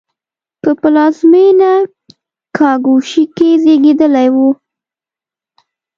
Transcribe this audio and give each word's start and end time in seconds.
په 0.61 0.71
پلازمېنه 0.81 1.71
کاګوشی 2.57 3.23
کې 3.35 3.49
زېږېدلی 3.63 4.27
و. 4.33 4.35